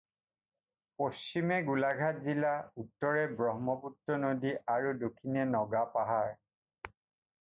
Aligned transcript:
পশ্চিমে 1.01 1.57
গোলাঘাট 1.67 2.21
জিলা, 2.27 2.53
উত্তৰে 2.85 3.27
ব্ৰহ্মপুত্ৰ 3.43 4.17
নদী 4.25 4.55
আৰু 4.77 4.97
দক্ষিণে 5.05 5.47
নগা 5.53 5.85
পাহাৰ। 5.99 6.35